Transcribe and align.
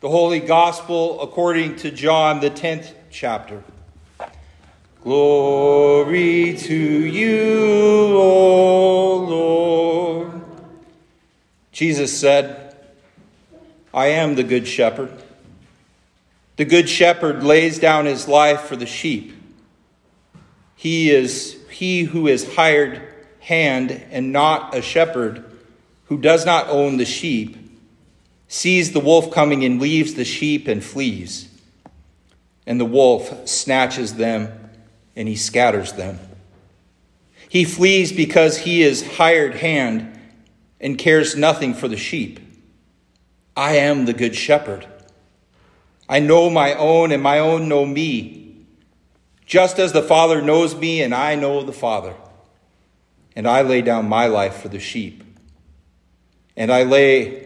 The 0.00 0.10
Holy 0.10 0.40
Gospel 0.40 1.22
according 1.22 1.76
to 1.76 1.90
John, 1.90 2.40
the 2.40 2.50
10th 2.50 2.92
chapter. 3.10 3.62
Glory 5.02 6.54
to 6.54 6.76
you, 6.76 8.14
O 8.18 9.16
Lord. 9.26 10.42
Jesus 11.72 12.14
said, 12.14 12.76
I 13.94 14.08
am 14.08 14.34
the 14.34 14.44
good 14.44 14.68
shepherd. 14.68 15.10
The 16.56 16.66
good 16.66 16.90
shepherd 16.90 17.42
lays 17.42 17.78
down 17.78 18.04
his 18.04 18.28
life 18.28 18.60
for 18.60 18.76
the 18.76 18.84
sheep. 18.84 19.34
He 20.74 21.10
is 21.10 21.56
he 21.70 22.02
who 22.02 22.26
is 22.26 22.54
hired 22.54 23.00
hand 23.40 23.92
and 24.10 24.30
not 24.30 24.76
a 24.76 24.82
shepherd, 24.82 25.42
who 26.08 26.18
does 26.18 26.44
not 26.44 26.68
own 26.68 26.98
the 26.98 27.06
sheep 27.06 27.65
sees 28.48 28.92
the 28.92 29.00
wolf 29.00 29.30
coming 29.30 29.64
and 29.64 29.80
leaves 29.80 30.14
the 30.14 30.24
sheep 30.24 30.68
and 30.68 30.82
flees. 30.82 31.48
And 32.66 32.80
the 32.80 32.84
wolf 32.84 33.48
snatches 33.48 34.14
them 34.14 34.70
and 35.14 35.28
he 35.28 35.36
scatters 35.36 35.92
them. 35.92 36.18
He 37.48 37.64
flees 37.64 38.12
because 38.12 38.58
he 38.58 38.82
is 38.82 39.16
hired 39.16 39.54
hand 39.54 40.18
and 40.80 40.98
cares 40.98 41.36
nothing 41.36 41.74
for 41.74 41.88
the 41.88 41.96
sheep. 41.96 42.40
I 43.56 43.76
am 43.76 44.04
the 44.04 44.12
good 44.12 44.34
shepherd. 44.34 44.86
I 46.08 46.20
know 46.20 46.50
my 46.50 46.74
own, 46.74 47.10
and 47.10 47.22
my 47.22 47.38
own 47.38 47.68
know 47.68 47.84
me, 47.84 48.66
just 49.44 49.78
as 49.78 49.92
the 49.92 50.02
Father 50.02 50.40
knows 50.42 50.74
me, 50.74 51.02
and 51.02 51.14
I 51.14 51.34
know 51.34 51.62
the 51.62 51.72
Father. 51.72 52.14
And 53.34 53.48
I 53.48 53.62
lay 53.62 53.82
down 53.82 54.08
my 54.08 54.26
life 54.26 54.56
for 54.56 54.68
the 54.68 54.78
sheep. 54.78 55.24
And 56.56 56.72
I 56.72 56.84
lay 56.84 57.45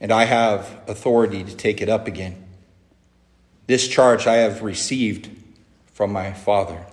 and 0.00 0.12
I 0.12 0.24
have 0.24 0.80
authority 0.86 1.44
to 1.44 1.56
take 1.56 1.80
it 1.80 1.88
up 1.88 2.06
again. 2.06 2.44
This 3.66 3.88
charge 3.88 4.26
I 4.26 4.36
have 4.36 4.62
received 4.62 5.30
from 5.86 6.12
my 6.12 6.32
Father. 6.32 6.86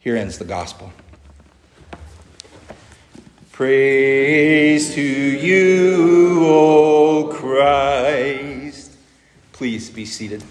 Here 0.00 0.16
ends 0.16 0.38
the 0.38 0.44
gospel. 0.44 0.92
Praise 3.52 4.94
to 4.94 5.02
you, 5.02 6.44
O 6.46 7.32
Christ. 7.34 8.92
Please 9.52 9.90
be 9.90 10.04
seated. 10.04 10.44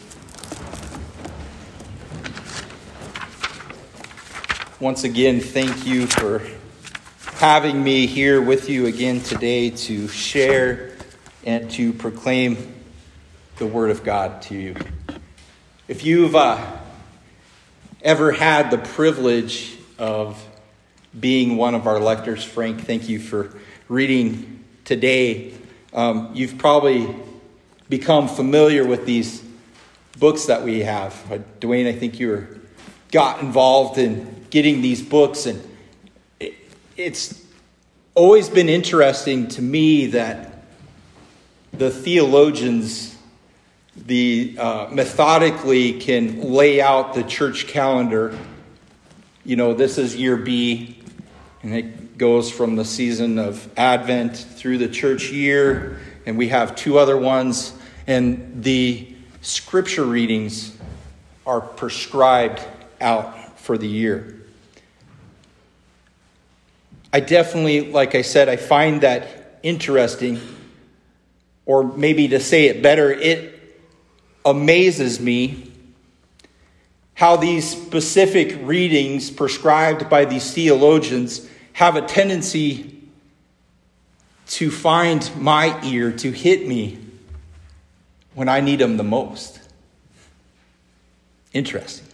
Once 4.80 5.04
again, 5.04 5.40
thank 5.40 5.86
you 5.86 6.06
for 6.08 6.42
having 7.36 7.84
me 7.84 8.08
here 8.08 8.42
with 8.42 8.70
you 8.70 8.88
again 8.88 9.22
today 9.22 9.70
to 9.70 10.08
share 10.08 10.95
and 11.46 11.70
to 11.72 11.94
proclaim 11.94 12.74
the 13.58 13.68
Word 13.68 13.92
of 13.92 14.04
God 14.04 14.42
to 14.44 14.56
you. 14.56 14.76
If 15.88 16.04
you've 16.04 16.36
uh, 16.36 16.66
ever 18.02 18.32
had 18.32 18.72
the 18.72 18.80
privilege 18.80 19.78
of 20.00 20.44
being 21.18 21.56
one 21.56 21.76
of 21.76 21.88
our 21.88 22.00
lectors, 22.00 22.44
Frank, 22.44 22.82
thank 22.82 23.08
you 23.08 23.20
for 23.20 23.56
reading 23.88 24.64
today. 24.84 25.54
Um, 25.94 26.32
you've 26.34 26.58
probably 26.58 27.16
become 27.88 28.28
familiar 28.28 28.86
with 28.86 29.06
these 29.06 29.44
books 30.18 30.46
that 30.46 30.64
we 30.64 30.80
have. 30.80 31.32
Uh, 31.32 31.38
Dwayne, 31.60 31.88
I 31.88 31.94
think 31.94 32.20
you 32.20 32.30
were, 32.30 32.48
got 33.12 33.42
involved 33.42 34.00
in 34.00 34.48
getting 34.50 34.82
these 34.82 35.02
books, 35.02 35.46
and 35.46 35.62
it, 36.40 36.56
it's 36.98 37.46
always 38.16 38.50
been 38.50 38.70
interesting 38.70 39.48
to 39.50 39.62
me 39.62 40.08
that 40.08 40.55
the 41.78 41.90
theologians 41.90 43.16
the 43.96 44.58
uh, 44.60 44.88
methodically 44.92 46.00
can 46.00 46.52
lay 46.52 46.82
out 46.82 47.14
the 47.14 47.24
church 47.24 47.68
calendar. 47.68 48.38
You 49.44 49.56
know 49.56 49.74
this 49.74 49.98
is 49.98 50.16
year 50.16 50.38
b 50.38 51.00
and 51.64 51.74
it 51.74 52.18
goes 52.18 52.52
from 52.52 52.76
the 52.76 52.86
season 52.86 53.40
of 53.40 53.70
advent 53.78 54.38
through 54.38 54.78
the 54.80 54.88
church 54.88 55.32
year 55.32 56.00
and 56.26 56.38
we 56.38 56.50
have 56.50 56.76
two 56.76 56.98
other 56.98 57.18
ones. 57.18 57.74
And 58.08 58.64
the 58.64 59.14
scripture 59.42 60.06
readings 60.06 60.78
are 61.46 61.62
prescribed 61.62 62.62
out 63.00 63.60
for 63.60 63.78
the 63.78 63.88
year. 63.88 64.42
I 67.14 67.22
definitely 67.22 67.92
like 67.92 68.14
i 68.14 68.22
said 68.22 68.50
i 68.50 68.58
find 68.58 69.02
that 69.02 69.60
interesting 69.64 70.40
or 71.66 71.84
maybe 71.84 72.28
to 72.30 72.40
say 72.40 72.66
it 72.66 72.82
better, 72.82 73.12
it 73.12 73.54
amazes 74.46 75.20
me 75.20 75.72
how 77.16 77.38
these 77.38 77.70
specific 77.70 78.60
readings 78.62 79.32
prescribed 79.32 80.10
by 80.10 80.26
these 80.26 80.54
theologians 80.54 81.50
have 81.74 81.96
a 81.96 82.02
tendency 82.02 82.92
to 84.48 84.70
find 84.70 85.32
my 85.38 85.82
ear, 85.84 86.12
to 86.12 86.32
hit 86.32 86.68
me 86.68 87.00
when 88.36 88.48
I 88.48 88.60
need 88.60 88.80
them 88.80 88.98
the 88.98 89.04
most. 89.04 89.60
Interesting. 91.54 92.06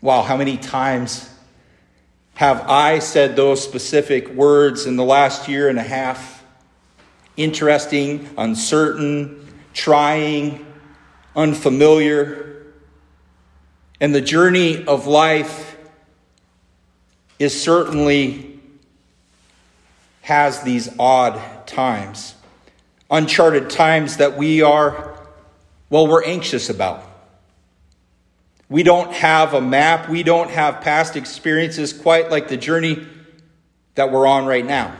Wow, 0.00 0.22
how 0.22 0.36
many 0.36 0.56
times 0.56 1.28
have 2.34 2.68
I 2.68 2.98
said 2.98 3.36
those 3.36 3.62
specific 3.62 4.28
words 4.30 4.86
in 4.86 4.96
the 4.96 5.04
last 5.04 5.48
year 5.48 5.68
and 5.68 5.78
a 5.78 5.82
half? 5.82 6.41
Interesting, 7.36 8.28
uncertain, 8.36 9.46
trying, 9.74 10.66
unfamiliar. 11.34 12.66
And 14.00 14.14
the 14.14 14.20
journey 14.20 14.84
of 14.84 15.06
life 15.06 15.76
is 17.38 17.60
certainly 17.60 18.60
has 20.22 20.62
these 20.62 20.88
odd 20.98 21.66
times, 21.66 22.34
uncharted 23.10 23.70
times 23.70 24.18
that 24.18 24.36
we 24.36 24.62
are, 24.62 25.18
well, 25.90 26.06
we're 26.06 26.24
anxious 26.24 26.70
about. 26.70 27.04
We 28.68 28.82
don't 28.82 29.12
have 29.12 29.52
a 29.52 29.60
map. 29.60 30.08
We 30.08 30.22
don't 30.22 30.50
have 30.50 30.80
past 30.80 31.16
experiences 31.16 31.92
quite 31.92 32.30
like 32.30 32.48
the 32.48 32.56
journey 32.56 33.06
that 33.96 34.10
we're 34.10 34.26
on 34.26 34.46
right 34.46 34.64
now. 34.64 34.96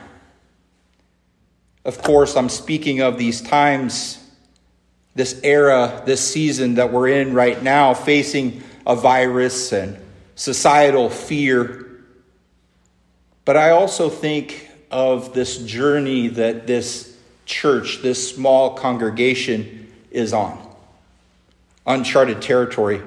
Of 1.84 2.00
course, 2.02 2.36
I'm 2.36 2.48
speaking 2.48 3.00
of 3.00 3.18
these 3.18 3.40
times, 3.40 4.18
this 5.14 5.40
era, 5.42 6.02
this 6.06 6.20
season 6.20 6.74
that 6.74 6.92
we're 6.92 7.08
in 7.08 7.34
right 7.34 7.60
now, 7.62 7.92
facing 7.92 8.62
a 8.86 8.94
virus 8.94 9.72
and 9.72 9.98
societal 10.36 11.10
fear. 11.10 12.04
But 13.44 13.56
I 13.56 13.70
also 13.70 14.08
think 14.08 14.70
of 14.90 15.34
this 15.34 15.58
journey 15.58 16.28
that 16.28 16.66
this 16.66 17.16
church, 17.46 18.00
this 18.02 18.34
small 18.34 18.74
congregation 18.74 19.92
is 20.10 20.32
on. 20.32 20.60
Uncharted 21.84 22.40
territory, 22.40 23.02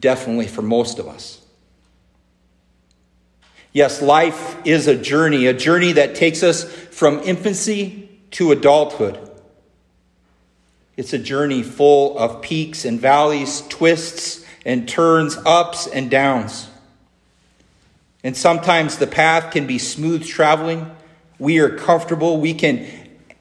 definitely 0.00 0.48
for 0.48 0.62
most 0.62 0.98
of 0.98 1.06
us. 1.06 1.41
Yes, 3.72 4.02
life 4.02 4.58
is 4.66 4.86
a 4.86 4.96
journey, 4.96 5.46
a 5.46 5.54
journey 5.54 5.92
that 5.92 6.14
takes 6.14 6.42
us 6.42 6.64
from 6.64 7.20
infancy 7.20 8.10
to 8.32 8.52
adulthood. 8.52 9.18
It's 10.96 11.14
a 11.14 11.18
journey 11.18 11.62
full 11.62 12.18
of 12.18 12.42
peaks 12.42 12.84
and 12.84 13.00
valleys, 13.00 13.62
twists 13.68 14.44
and 14.66 14.86
turns, 14.86 15.38
ups 15.46 15.86
and 15.86 16.10
downs. 16.10 16.68
And 18.22 18.36
sometimes 18.36 18.98
the 18.98 19.06
path 19.06 19.52
can 19.52 19.66
be 19.66 19.78
smooth 19.78 20.24
traveling. 20.24 20.90
We 21.38 21.58
are 21.58 21.70
comfortable. 21.76 22.38
We 22.38 22.54
can 22.54 22.86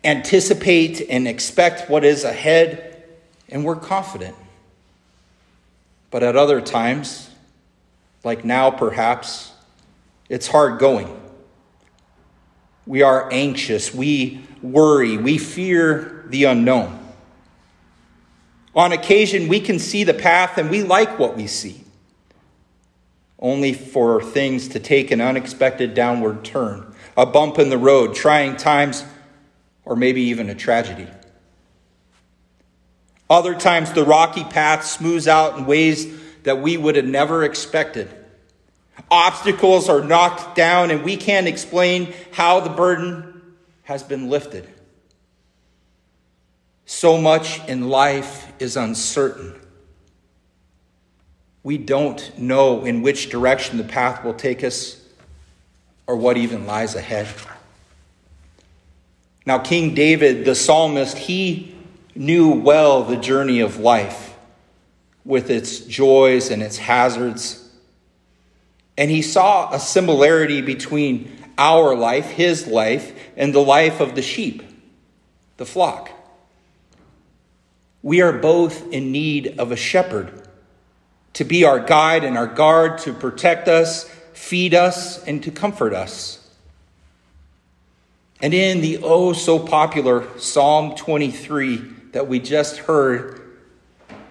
anticipate 0.03 1.01
and 1.09 1.27
expect 1.27 1.89
what 1.89 2.03
is 2.03 2.23
ahead, 2.23 3.03
and 3.49 3.63
we're 3.63 3.75
confident. 3.75 4.35
But 6.09 6.23
at 6.23 6.35
other 6.35 6.61
times, 6.61 7.29
like 8.23 8.43
now 8.43 8.71
perhaps, 8.71 9.51
it's 10.31 10.47
hard 10.47 10.79
going. 10.79 11.13
We 12.85 13.01
are 13.01 13.27
anxious. 13.33 13.93
We 13.93 14.41
worry. 14.61 15.17
We 15.17 15.37
fear 15.37 16.23
the 16.29 16.45
unknown. 16.45 16.97
On 18.73 18.93
occasion, 18.93 19.49
we 19.49 19.59
can 19.59 19.77
see 19.77 20.05
the 20.05 20.13
path 20.13 20.57
and 20.57 20.69
we 20.69 20.83
like 20.83 21.19
what 21.19 21.35
we 21.35 21.47
see, 21.47 21.83
only 23.39 23.73
for 23.73 24.23
things 24.23 24.69
to 24.69 24.79
take 24.79 25.11
an 25.11 25.19
unexpected 25.19 25.93
downward 25.93 26.45
turn, 26.45 26.95
a 27.17 27.25
bump 27.25 27.59
in 27.59 27.69
the 27.69 27.77
road, 27.77 28.15
trying 28.15 28.55
times, 28.55 29.03
or 29.83 29.97
maybe 29.97 30.21
even 30.21 30.49
a 30.49 30.55
tragedy. 30.55 31.07
Other 33.29 33.53
times, 33.53 33.91
the 33.91 34.05
rocky 34.05 34.45
path 34.45 34.85
smooths 34.85 35.27
out 35.27 35.57
in 35.57 35.65
ways 35.65 36.07
that 36.43 36.61
we 36.61 36.77
would 36.77 36.95
have 36.95 37.03
never 37.03 37.43
expected. 37.43 38.09
Obstacles 39.09 39.89
are 39.89 40.03
knocked 40.03 40.55
down, 40.55 40.91
and 40.91 41.03
we 41.03 41.17
can't 41.17 41.47
explain 41.47 42.13
how 42.31 42.59
the 42.59 42.69
burden 42.69 43.41
has 43.83 44.03
been 44.03 44.29
lifted. 44.29 44.67
So 46.85 47.17
much 47.17 47.65
in 47.67 47.89
life 47.89 48.51
is 48.59 48.75
uncertain. 48.75 49.55
We 51.63 51.77
don't 51.77 52.37
know 52.37 52.85
in 52.85 53.01
which 53.01 53.29
direction 53.29 53.77
the 53.77 53.83
path 53.83 54.23
will 54.23 54.33
take 54.33 54.63
us 54.63 55.01
or 56.07 56.15
what 56.15 56.37
even 56.37 56.65
lies 56.65 56.95
ahead. 56.95 57.27
Now, 59.45 59.59
King 59.59 59.93
David, 59.93 60.45
the 60.45 60.55
psalmist, 60.55 61.17
he 61.17 61.75
knew 62.15 62.51
well 62.51 63.03
the 63.03 63.17
journey 63.17 63.61
of 63.61 63.77
life 63.77 64.35
with 65.23 65.49
its 65.49 65.79
joys 65.79 66.51
and 66.51 66.61
its 66.61 66.77
hazards. 66.77 67.60
And 69.01 69.09
he 69.09 69.23
saw 69.23 69.73
a 69.73 69.79
similarity 69.79 70.61
between 70.61 71.35
our 71.57 71.95
life, 71.95 72.29
his 72.29 72.67
life, 72.67 73.11
and 73.35 73.51
the 73.51 73.59
life 73.59 73.99
of 73.99 74.13
the 74.13 74.21
sheep, 74.21 74.61
the 75.57 75.65
flock. 75.65 76.11
We 78.03 78.21
are 78.21 78.31
both 78.31 78.93
in 78.93 79.11
need 79.11 79.57
of 79.57 79.71
a 79.71 79.75
shepherd 79.75 80.47
to 81.33 81.43
be 81.43 81.65
our 81.65 81.79
guide 81.79 82.23
and 82.23 82.37
our 82.37 82.45
guard, 82.45 82.99
to 82.99 83.11
protect 83.11 83.67
us, 83.67 84.03
feed 84.33 84.75
us, 84.75 85.23
and 85.23 85.41
to 85.45 85.49
comfort 85.49 85.95
us. 85.95 86.47
And 88.39 88.53
in 88.53 88.81
the 88.81 88.99
oh 89.01 89.33
so 89.33 89.57
popular 89.57 90.27
Psalm 90.37 90.93
23 90.93 91.77
that 92.11 92.27
we 92.27 92.37
just 92.37 92.77
heard, 92.77 93.41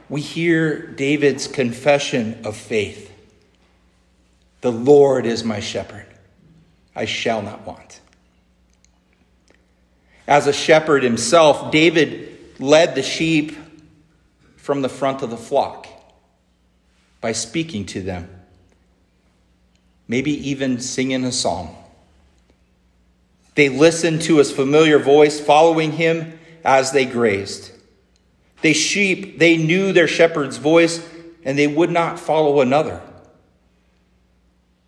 we 0.08 0.20
hear 0.20 0.87
David's 0.87 1.49
confession 1.49 2.43
of 2.44 2.56
faith 2.56 3.09
The 4.60 4.72
Lord 4.72 5.26
is 5.26 5.42
my 5.42 5.60
shepherd, 5.60 6.06
I 6.94 7.06
shall 7.06 7.42
not 7.42 7.66
want. 7.66 8.00
As 10.28 10.46
a 10.46 10.52
shepherd 10.52 11.02
himself, 11.02 11.72
David 11.72 12.38
led 12.60 12.94
the 12.94 13.02
sheep 13.02 13.56
from 14.56 14.82
the 14.82 14.88
front 14.88 15.22
of 15.22 15.30
the 15.30 15.36
flock 15.36 15.86
by 17.20 17.32
speaking 17.32 17.86
to 17.86 18.02
them, 18.02 18.28
maybe 20.06 20.32
even 20.50 20.78
singing 20.78 21.24
a 21.24 21.32
song. 21.32 21.76
They 23.54 23.68
listened 23.68 24.22
to 24.22 24.38
his 24.38 24.52
familiar 24.52 24.98
voice, 24.98 25.40
following 25.40 25.92
him 25.92 26.38
as 26.64 26.92
they 26.92 27.06
grazed. 27.06 27.72
They 28.62 28.74
sheep, 28.74 29.38
they 29.38 29.56
knew 29.56 29.92
their 29.92 30.06
shepherd's 30.06 30.58
voice, 30.58 31.04
and 31.44 31.58
they 31.58 31.66
would 31.66 31.90
not 31.90 32.20
follow 32.20 32.60
another. 32.60 33.02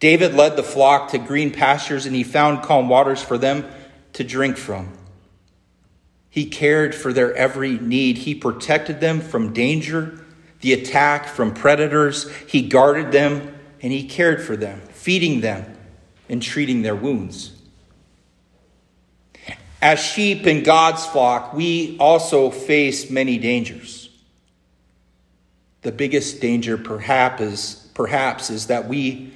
David 0.02 0.34
led 0.34 0.56
the 0.56 0.64
flock 0.64 1.12
to 1.12 1.19
green 1.19 1.52
pastures, 1.52 2.06
and 2.06 2.16
he 2.16 2.25
found 2.25 2.64
calm 2.64 2.88
waters 2.88 3.22
for 3.22 3.38
them 3.38 3.64
to 4.14 4.25
drink 4.25 4.56
from. 4.56 4.93
He 6.28 6.46
cared 6.46 6.93
for 6.93 7.12
their 7.12 7.32
every 7.37 7.78
need. 7.78 8.19
He 8.19 8.34
protected 8.34 8.99
them 8.99 9.20
from 9.20 9.52
danger, 9.52 10.19
the 10.60 10.72
attack 10.72 11.26
from 11.26 11.54
predators. 11.54 12.28
He 12.49 12.62
guarded 12.62 13.12
them 13.12 13.54
and 13.81 13.93
he 13.93 14.08
cared 14.08 14.43
for 14.43 14.56
them, 14.56 14.81
feeding 14.88 15.40
them 15.40 15.72
and 16.28 16.43
treating 16.43 16.82
their 16.82 16.96
wounds. 16.96 17.52
As 19.81 20.00
sheep 20.00 20.48
in 20.48 20.64
God's 20.64 21.06
flock, 21.06 21.55
we 21.55 21.96
also 22.00 22.50
face 22.50 23.08
many 23.08 23.38
dangers. 23.38 24.10
The 25.82 25.93
biggest 25.93 26.40
danger, 26.40 26.76
perhaps, 26.76 27.40
is, 27.40 27.88
perhaps, 27.94 28.50
is 28.50 28.66
that 28.66 28.88
we 28.88 29.34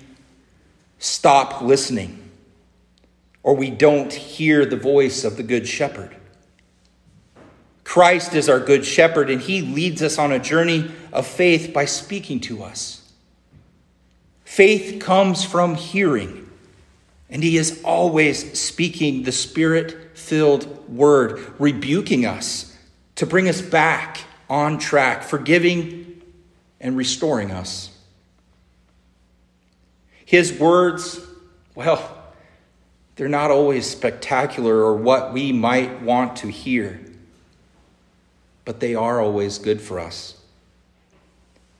stop 1.06 1.62
listening 1.62 2.26
or 3.46 3.54
we 3.54 3.70
don't 3.70 4.12
hear 4.12 4.66
the 4.66 4.76
voice 4.76 5.22
of 5.22 5.36
the 5.36 5.42
Good 5.44 5.68
Shepherd. 5.68 6.16
Christ 7.84 8.34
is 8.34 8.48
our 8.48 8.58
good 8.58 8.84
shepherd, 8.84 9.30
and 9.30 9.40
he 9.40 9.62
leads 9.62 10.02
us 10.02 10.18
on 10.18 10.32
a 10.32 10.40
journey 10.40 10.90
of 11.12 11.24
faith 11.24 11.72
by 11.72 11.84
speaking 11.84 12.40
to 12.40 12.64
us. 12.64 13.08
Faith 14.44 15.00
comes 15.00 15.44
from 15.44 15.76
hearing, 15.76 16.50
and 17.30 17.44
he 17.44 17.56
is 17.56 17.80
always 17.84 18.60
speaking 18.60 19.22
the 19.22 19.30
spirit 19.30 20.18
filled 20.18 20.92
word, 20.92 21.40
rebuking 21.60 22.26
us 22.26 22.76
to 23.14 23.26
bring 23.26 23.48
us 23.48 23.62
back 23.62 24.24
on 24.50 24.78
track, 24.78 25.22
forgiving 25.22 26.20
and 26.80 26.96
restoring 26.96 27.52
us. 27.52 27.95
His 30.26 30.52
words, 30.52 31.18
well, 31.74 32.24
they're 33.14 33.28
not 33.28 33.50
always 33.50 33.86
spectacular 33.86 34.74
or 34.74 34.94
what 34.94 35.32
we 35.32 35.52
might 35.52 36.02
want 36.02 36.36
to 36.36 36.48
hear 36.48 37.00
but 38.66 38.80
they 38.80 38.94
are 38.94 39.20
always 39.20 39.56
good 39.56 39.80
for 39.80 39.98
us. 39.98 40.36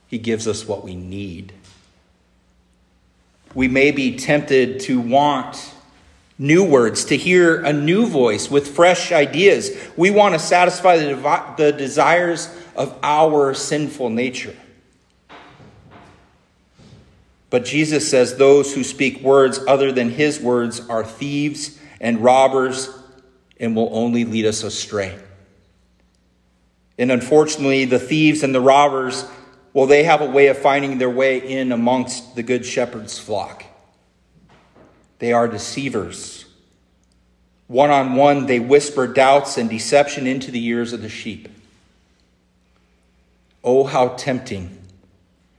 He 0.07 0.17
gives 0.17 0.47
us 0.47 0.65
what 0.65 0.83
we 0.83 0.95
need. 0.95 1.53
We 3.53 3.67
may 3.67 3.91
be 3.91 4.17
tempted 4.17 4.79
to 4.81 4.99
want 4.99 5.73
new 6.39 6.63
words, 6.63 7.05
to 7.05 7.17
hear 7.17 7.61
a 7.61 7.73
new 7.73 8.07
voice 8.07 8.49
with 8.49 8.69
fresh 8.69 9.11
ideas. 9.11 9.71
We 9.97 10.11
want 10.11 10.33
to 10.35 10.39
satisfy 10.39 10.97
the, 10.97 11.53
the 11.57 11.73
desires 11.73 12.49
of 12.75 12.97
our 13.03 13.53
sinful 13.53 14.09
nature. 14.11 14.55
But 17.49 17.65
Jesus 17.65 18.09
says 18.09 18.35
those 18.35 18.73
who 18.73 18.83
speak 18.83 19.21
words 19.21 19.59
other 19.67 19.91
than 19.91 20.09
his 20.09 20.39
words 20.39 20.81
are 20.89 21.03
thieves 21.03 21.79
and 22.01 22.23
robbers 22.23 22.89
and 23.59 23.75
will 23.75 23.89
only 23.91 24.25
lead 24.25 24.45
us 24.45 24.63
astray. 24.63 25.17
And 26.97 27.11
unfortunately, 27.11 27.85
the 27.85 27.99
thieves 27.99 28.43
and 28.43 28.53
the 28.53 28.61
robbers, 28.61 29.25
well, 29.73 29.85
they 29.85 30.03
have 30.03 30.21
a 30.21 30.25
way 30.25 30.47
of 30.47 30.57
finding 30.57 30.97
their 30.97 31.09
way 31.09 31.37
in 31.37 31.71
amongst 31.71 32.35
the 32.35 32.43
good 32.43 32.65
shepherd's 32.65 33.17
flock. 33.17 33.63
They 35.19 35.31
are 35.31 35.47
deceivers. 35.47 36.45
One 37.67 37.91
on 37.91 38.15
one, 38.15 38.45
they 38.45 38.59
whisper 38.59 39.07
doubts 39.07 39.57
and 39.57 39.69
deception 39.69 40.25
into 40.25 40.51
the 40.51 40.63
ears 40.65 40.93
of 40.93 41.01
the 41.01 41.09
sheep. 41.09 41.49
Oh, 43.63 43.83
how 43.83 44.09
tempting. 44.09 44.77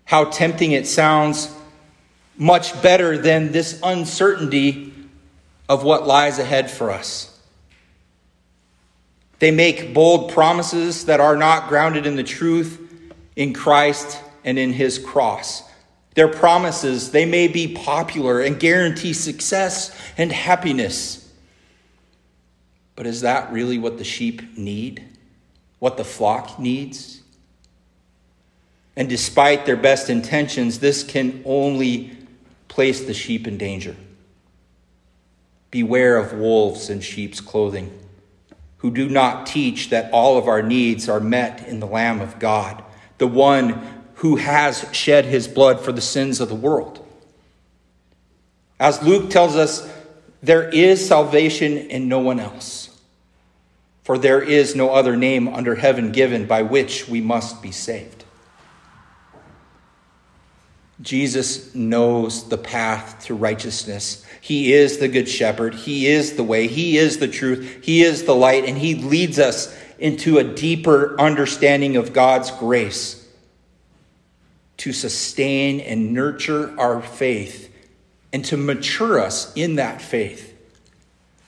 How 0.04 0.24
tempting 0.24 0.72
it 0.72 0.86
sounds, 0.86 1.54
much 2.38 2.80
better 2.80 3.18
than 3.18 3.52
this 3.52 3.80
uncertainty 3.82 4.94
of 5.68 5.82
what 5.82 6.06
lies 6.06 6.38
ahead 6.38 6.70
for 6.70 6.90
us. 6.90 7.38
They 9.40 9.50
make 9.50 9.92
bold 9.92 10.32
promises 10.32 11.04
that 11.06 11.20
are 11.20 11.36
not 11.36 11.68
grounded 11.68 12.06
in 12.06 12.16
the 12.16 12.24
truth 12.24 12.80
in 13.36 13.52
Christ 13.52 14.18
and 14.44 14.58
in 14.58 14.72
his 14.72 14.98
cross. 14.98 15.62
Their 16.14 16.28
promises, 16.28 17.10
they 17.10 17.24
may 17.24 17.48
be 17.48 17.74
popular 17.74 18.40
and 18.40 18.58
guarantee 18.58 19.12
success 19.12 19.96
and 20.16 20.32
happiness. 20.32 21.32
But 22.96 23.06
is 23.06 23.20
that 23.20 23.52
really 23.52 23.78
what 23.78 23.98
the 23.98 24.04
sheep 24.04 24.56
need? 24.56 25.04
What 25.78 25.96
the 25.96 26.04
flock 26.04 26.58
needs? 26.58 27.22
And 28.96 29.08
despite 29.08 29.64
their 29.64 29.76
best 29.76 30.10
intentions, 30.10 30.80
this 30.80 31.04
can 31.04 31.42
only 31.44 32.17
place 32.78 33.00
the 33.00 33.12
sheep 33.12 33.48
in 33.48 33.58
danger. 33.58 33.96
Beware 35.72 36.16
of 36.16 36.32
wolves 36.32 36.88
in 36.88 37.00
sheep's 37.00 37.40
clothing 37.40 37.90
who 38.76 38.92
do 38.92 39.08
not 39.08 39.48
teach 39.48 39.90
that 39.90 40.08
all 40.12 40.38
of 40.38 40.46
our 40.46 40.62
needs 40.62 41.08
are 41.08 41.18
met 41.18 41.66
in 41.66 41.80
the 41.80 41.88
Lamb 41.88 42.20
of 42.20 42.38
God, 42.38 42.84
the 43.18 43.26
one 43.26 44.04
who 44.14 44.36
has 44.36 44.86
shed 44.92 45.24
his 45.24 45.48
blood 45.48 45.80
for 45.80 45.90
the 45.90 46.00
sins 46.00 46.40
of 46.40 46.48
the 46.48 46.54
world. 46.54 47.04
As 48.78 49.02
Luke 49.02 49.28
tells 49.28 49.56
us, 49.56 49.92
there 50.40 50.68
is 50.68 51.04
salvation 51.04 51.76
in 51.76 52.06
no 52.06 52.20
one 52.20 52.38
else, 52.38 52.96
for 54.04 54.18
there 54.18 54.40
is 54.40 54.76
no 54.76 54.90
other 54.90 55.16
name 55.16 55.48
under 55.48 55.74
heaven 55.74 56.12
given 56.12 56.46
by 56.46 56.62
which 56.62 57.08
we 57.08 57.20
must 57.20 57.60
be 57.60 57.72
saved. 57.72 58.17
Jesus 61.00 61.74
knows 61.74 62.48
the 62.48 62.58
path 62.58 63.24
to 63.26 63.34
righteousness. 63.34 64.24
He 64.40 64.72
is 64.72 64.98
the 64.98 65.08
good 65.08 65.28
shepherd. 65.28 65.74
He 65.74 66.08
is 66.08 66.34
the 66.34 66.42
way. 66.42 66.66
He 66.66 66.96
is 66.96 67.18
the 67.18 67.28
truth. 67.28 67.84
He 67.84 68.02
is 68.02 68.24
the 68.24 68.34
light. 68.34 68.64
And 68.64 68.76
he 68.76 68.96
leads 68.96 69.38
us 69.38 69.76
into 69.98 70.38
a 70.38 70.44
deeper 70.44 71.20
understanding 71.20 71.96
of 71.96 72.12
God's 72.12 72.50
grace 72.50 73.26
to 74.78 74.92
sustain 74.92 75.80
and 75.80 76.12
nurture 76.12 76.78
our 76.78 77.00
faith 77.02 77.72
and 78.32 78.44
to 78.46 78.56
mature 78.56 79.20
us 79.20 79.52
in 79.54 79.76
that 79.76 80.00
faith. 80.00 80.54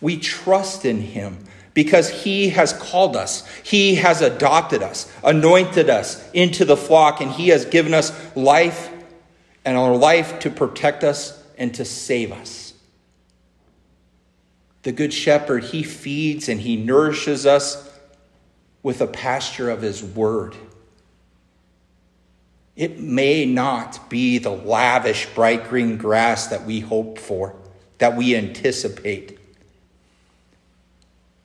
We 0.00 0.18
trust 0.18 0.84
in 0.84 1.00
him 1.00 1.44
because 1.74 2.08
he 2.08 2.50
has 2.50 2.72
called 2.72 3.16
us, 3.16 3.46
he 3.62 3.96
has 3.96 4.22
adopted 4.22 4.82
us, 4.82 5.10
anointed 5.22 5.88
us 5.88 6.28
into 6.32 6.64
the 6.64 6.76
flock, 6.76 7.20
and 7.20 7.30
he 7.30 7.48
has 7.48 7.64
given 7.64 7.94
us 7.94 8.12
life 8.34 8.90
and 9.64 9.76
our 9.76 9.94
life 9.94 10.38
to 10.40 10.50
protect 10.50 11.04
us 11.04 11.42
and 11.58 11.74
to 11.74 11.84
save 11.84 12.32
us. 12.32 12.74
The 14.82 14.92
Good 14.92 15.12
Shepherd, 15.12 15.64
he 15.64 15.82
feeds 15.82 16.48
and 16.48 16.60
he 16.60 16.76
nourishes 16.76 17.44
us 17.44 17.86
with 18.82 19.00
a 19.00 19.06
pasture 19.06 19.68
of 19.68 19.82
his 19.82 20.02
word. 20.02 20.56
It 22.76 22.98
may 22.98 23.44
not 23.44 24.08
be 24.08 24.38
the 24.38 24.50
lavish, 24.50 25.26
bright 25.34 25.68
green 25.68 25.98
grass 25.98 26.46
that 26.46 26.64
we 26.64 26.80
hope 26.80 27.18
for, 27.18 27.54
that 27.98 28.16
we 28.16 28.34
anticipate, 28.34 29.38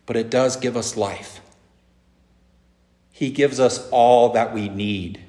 but 0.05 0.15
it 0.15 0.29
does 0.29 0.55
give 0.55 0.77
us 0.77 0.95
life. 0.95 1.41
He 3.11 3.31
gives 3.31 3.59
us 3.59 3.89
all 3.89 4.29
that 4.29 4.53
we 4.53 4.69
need. 4.69 5.24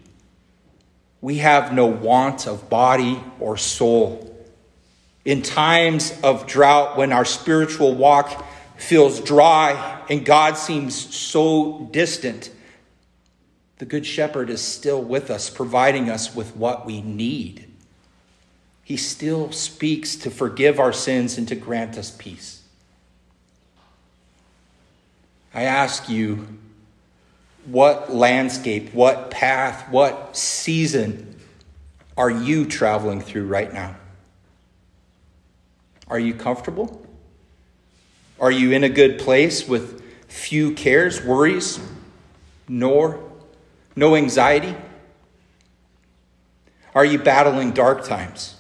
We 1.21 1.39
have 1.39 1.73
no 1.73 1.87
want 1.87 2.47
of 2.47 2.69
body 2.69 3.23
or 3.41 3.57
soul. 3.57 4.35
In 5.25 5.43
times 5.43 6.19
of 6.23 6.47
drought, 6.47 6.97
when 6.97 7.13
our 7.13 7.25
spiritual 7.25 7.95
walk 7.95 8.45
feels 8.77 9.21
dry 9.21 10.05
and 10.09 10.25
God 10.25 10.57
seems 10.57 10.95
so 10.95 11.89
distant, 11.91 12.51
the 13.79 13.85
Good 13.85 14.07
Shepherd 14.07 14.51
is 14.51 14.61
still 14.61 15.03
with 15.03 15.31
us, 15.31 15.51
providing 15.51 16.09
us 16.09 16.35
with 16.35 16.57
what 16.57 16.87
we 16.87 17.03
need. 17.03 17.69
He 18.85 18.97
still 18.97 19.51
speaks 19.51 20.15
to 20.17 20.31
forgive 20.31 20.79
our 20.79 20.93
sins 20.93 21.39
and 21.39 21.49
to 21.49 21.57
grant 21.57 21.99
us 21.99 22.11
peace. 22.11 22.63
I 25.53 25.63
ask 25.63 26.09
you, 26.09 26.47
what 27.67 28.15
landscape, 28.15 28.95
what 28.95 29.31
path, 29.31 29.91
what 29.91 30.37
season 30.37 31.37
are 32.17 32.31
you 32.31 32.65
traveling 32.65 33.21
through 33.21 33.47
right 33.47 33.73
now? 33.73 33.97
Are 36.09 36.19
you 36.19 36.35
comfortable? 36.35 37.05
Are 38.39 38.51
you 38.51 38.73
in 38.73 38.85
a 38.85 38.89
good 38.89 39.19
place 39.19 39.67
with 39.67 40.03
few 40.29 40.75
cares, 40.75 41.23
worries, 41.23 41.81
nor 42.69 43.21
no 43.97 44.15
anxiety? 44.15 44.75
Are 46.95 47.05
you 47.05 47.19
battling 47.19 47.73
dark 47.73 48.05
times, 48.05 48.57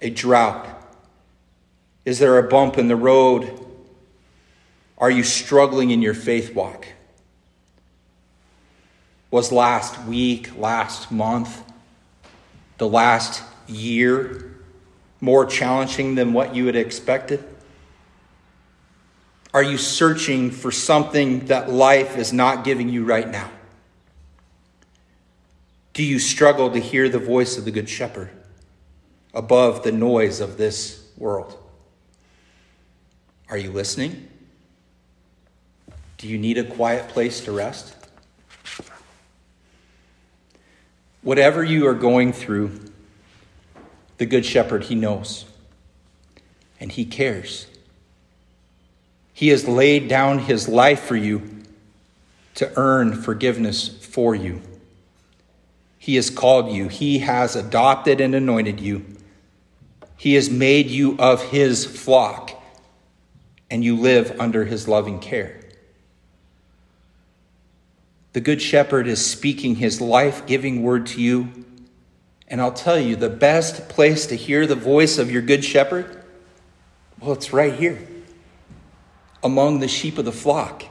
a 0.00 0.10
drought? 0.10 0.68
Is 2.04 2.18
there 2.18 2.38
a 2.38 2.48
bump 2.48 2.78
in 2.78 2.88
the 2.88 2.96
road? 2.96 3.66
Are 4.96 5.10
you 5.10 5.24
struggling 5.24 5.90
in 5.90 6.00
your 6.00 6.14
faith 6.14 6.54
walk? 6.54 6.86
Was 9.32 9.50
last 9.50 9.98
week, 10.04 10.56
last 10.56 11.10
month, 11.10 11.64
the 12.78 12.86
last 12.86 13.42
year 13.66 14.52
more 15.22 15.46
challenging 15.46 16.16
than 16.16 16.34
what 16.34 16.54
you 16.54 16.66
had 16.66 16.76
expected? 16.76 17.42
Are 19.54 19.62
you 19.62 19.78
searching 19.78 20.50
for 20.50 20.70
something 20.70 21.46
that 21.46 21.70
life 21.70 22.18
is 22.18 22.32
not 22.32 22.62
giving 22.62 22.88
you 22.88 23.04
right 23.04 23.28
now? 23.28 23.50
Do 25.92 26.02
you 26.02 26.18
struggle 26.18 26.70
to 26.70 26.78
hear 26.78 27.08
the 27.08 27.18
voice 27.18 27.56
of 27.56 27.64
the 27.64 27.70
Good 27.70 27.88
Shepherd 27.88 28.30
above 29.32 29.82
the 29.82 29.92
noise 29.92 30.40
of 30.40 30.58
this 30.58 31.06
world? 31.16 31.56
Are 33.48 33.58
you 33.58 33.70
listening? 33.70 34.28
Do 36.18 36.28
you 36.28 36.36
need 36.36 36.58
a 36.58 36.64
quiet 36.64 37.08
place 37.08 37.40
to 37.44 37.52
rest? 37.52 37.94
Whatever 41.22 41.62
you 41.62 41.86
are 41.86 41.94
going 41.94 42.32
through, 42.32 42.80
the 44.18 44.26
Good 44.26 44.44
Shepherd, 44.44 44.84
He 44.84 44.94
knows 44.94 45.44
and 46.80 46.90
He 46.90 47.04
cares. 47.04 47.68
He 49.32 49.48
has 49.48 49.66
laid 49.66 50.08
down 50.08 50.40
His 50.40 50.68
life 50.68 51.00
for 51.00 51.16
you 51.16 51.62
to 52.56 52.72
earn 52.76 53.14
forgiveness 53.14 53.88
for 53.88 54.34
you. 54.34 54.60
He 55.98 56.16
has 56.16 56.28
called 56.28 56.72
you, 56.72 56.88
He 56.88 57.20
has 57.20 57.54
adopted 57.54 58.20
and 58.20 58.34
anointed 58.34 58.80
you. 58.80 59.06
He 60.16 60.34
has 60.34 60.50
made 60.50 60.88
you 60.88 61.16
of 61.18 61.42
His 61.50 61.84
flock, 61.84 62.50
and 63.70 63.84
you 63.84 63.96
live 63.96 64.38
under 64.40 64.64
His 64.64 64.88
loving 64.88 65.20
care. 65.20 65.61
The 68.32 68.40
Good 68.40 68.62
Shepherd 68.62 69.06
is 69.06 69.24
speaking 69.24 69.76
His 69.76 70.00
life 70.00 70.46
giving 70.46 70.82
word 70.82 71.06
to 71.08 71.20
you. 71.20 71.48
And 72.48 72.60
I'll 72.60 72.72
tell 72.72 72.98
you, 72.98 73.16
the 73.16 73.30
best 73.30 73.88
place 73.88 74.26
to 74.26 74.36
hear 74.36 74.66
the 74.66 74.74
voice 74.74 75.18
of 75.18 75.30
your 75.30 75.42
Good 75.42 75.64
Shepherd, 75.64 76.24
well, 77.20 77.32
it's 77.32 77.52
right 77.52 77.74
here 77.74 78.06
among 79.42 79.80
the 79.80 79.88
sheep 79.88 80.18
of 80.18 80.24
the 80.24 80.32
flock, 80.32 80.84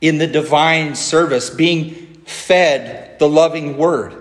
in 0.00 0.18
the 0.18 0.26
divine 0.26 0.94
service, 0.94 1.50
being 1.50 2.22
fed 2.24 3.18
the 3.18 3.28
loving 3.28 3.76
word. 3.76 4.14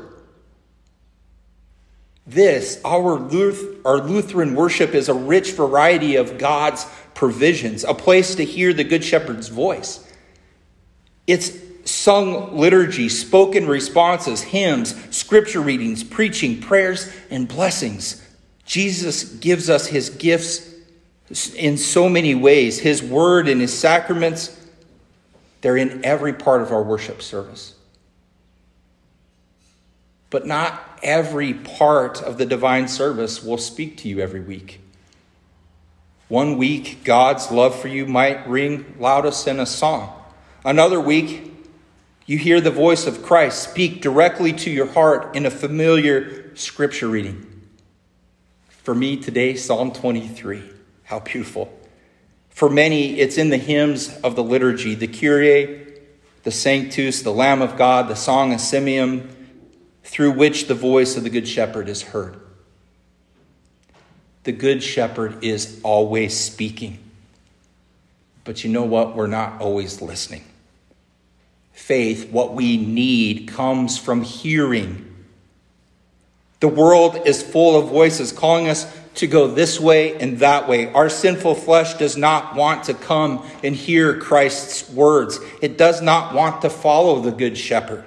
This, 2.26 2.80
our, 2.86 3.20
Luth- 3.20 3.80
our 3.86 3.98
Lutheran 3.98 4.56
worship, 4.56 4.94
is 4.94 5.10
a 5.10 5.14
rich 5.14 5.52
variety 5.54 6.16
of 6.16 6.38
God's 6.38 6.86
provisions, 7.14 7.84
a 7.84 7.94
place 7.94 8.36
to 8.36 8.46
hear 8.46 8.72
the 8.72 8.84
Good 8.84 9.04
Shepherd's 9.04 9.50
voice. 9.50 10.10
It's 11.28 11.58
sung 11.86 12.58
liturgy, 12.58 13.10
spoken 13.10 13.68
responses, 13.68 14.42
hymns, 14.42 14.96
scripture 15.16 15.62
readings, 15.62 16.04
preaching, 16.04 16.62
prayers, 16.62 17.12
and 17.30 17.48
blessings. 17.48 18.22
Jesus 18.66 19.24
gives 19.24 19.70
us 19.70 19.88
his 19.88 20.10
gifts 20.10 20.70
in 21.56 21.78
so 21.78 22.08
many 22.08 22.36
ways. 22.36 22.80
His 22.80 23.04
word 23.04 23.48
and 23.48 23.60
his 23.60 23.78
sacraments, 23.78 24.60
they're 25.62 25.78
in 25.78 26.06
every 26.06 26.34
part 26.34 26.62
of 26.62 26.72
our 26.72 26.84
worship 26.84 27.22
service 27.22 27.76
but 30.34 30.48
not 30.48 31.00
every 31.04 31.54
part 31.54 32.20
of 32.24 32.40
the 32.40 32.46
divine 32.48 32.88
service 32.88 33.44
will 33.44 33.60
speak 33.60 33.98
to 33.98 34.08
you 34.08 34.20
every 34.20 34.40
week. 34.40 34.82
One 36.28 36.58
week, 36.58 37.04
God's 37.04 37.52
love 37.52 37.80
for 37.80 37.88
you 37.88 38.08
might 38.08 38.48
ring 38.48 38.96
loudest 38.98 39.48
in 39.48 39.60
a 39.60 39.68
song. 39.68 40.12
Another 40.66 41.00
week, 41.00 41.53
you 42.26 42.38
hear 42.38 42.62
the 42.62 42.72
voice 42.72 43.06
of 43.06 43.24
Christ 43.24 43.70
speak 43.70 44.02
directly 44.02 44.54
to 44.54 44.72
your 44.72 44.88
heart 44.88 45.36
in 45.36 45.46
a 45.46 45.52
familiar 45.52 46.56
scripture 46.56 47.08
reading. 47.08 47.50
For 48.70 48.96
me 48.96 49.18
today, 49.18 49.56
Psalm 49.56 49.92
23. 49.92 50.64
How 51.04 51.20
beautiful. 51.20 51.78
For 52.50 52.70
many, 52.70 53.20
it's 53.20 53.38
in 53.38 53.50
the 53.50 53.58
hymns 53.58 54.16
of 54.20 54.36
the 54.36 54.44
liturgy, 54.44 54.96
the 54.96 55.08
Kyrie, 55.08 55.96
the 56.44 56.52
Sanctus, 56.52 57.22
the 57.22 57.34
Lamb 57.34 57.62
of 57.62 57.78
God, 57.78 58.08
the 58.08 58.16
Song 58.16 58.54
of 58.54 58.62
Simeon, 58.62 59.36
through 60.04 60.32
which 60.32 60.68
the 60.68 60.76
voice 60.76 61.18
of 61.18 61.24
the 61.24 61.30
Good 61.30 61.48
Shepherd 61.48 61.90
is 61.90 62.02
heard. 62.02 62.40
The 64.44 64.52
Good 64.52 64.84
Shepherd 64.84 65.44
is 65.44 65.80
always 65.84 66.38
speaking. 66.38 67.00
But 68.44 68.64
you 68.64 68.70
know 68.70 68.84
what? 68.84 69.16
We're 69.16 69.28
not 69.28 69.62
always 69.62 70.02
listening. 70.02 70.44
Faith, 71.74 72.32
what 72.32 72.54
we 72.54 72.78
need, 72.78 73.48
comes 73.50 73.98
from 73.98 74.22
hearing. 74.22 75.10
The 76.60 76.70
world 76.70 77.20
is 77.26 77.44
full 77.44 77.78
of 77.78 77.90
voices 77.90 78.32
calling 78.32 78.70
us 78.70 78.90
to 79.16 79.28
go 79.28 79.48
this 79.48 79.80
way 79.80 80.16
and 80.18 80.40
that 80.40 80.68
way. 80.68 80.92
Our 80.94 81.10
sinful 81.10 81.56
flesh 81.56 81.96
does 81.96 82.16
not 82.16 82.56
want 82.56 82.86
to 82.86 82.94
come 82.94 83.46
and 83.64 83.76
hear 83.76 84.20
Christ's 84.20 84.90
words, 84.90 85.40
it 85.62 85.78
does 85.78 86.02
not 86.02 86.34
want 86.34 86.62
to 86.62 86.70
follow 86.70 87.20
the 87.20 87.32
Good 87.32 87.58
Shepherd. 87.58 88.06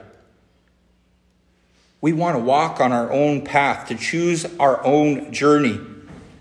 We 2.00 2.12
want 2.12 2.36
to 2.36 2.42
walk 2.42 2.80
on 2.80 2.92
our 2.92 3.10
own 3.12 3.42
path, 3.42 3.88
to 3.88 3.94
choose 3.94 4.46
our 4.58 4.84
own 4.84 5.32
journey, 5.32 5.80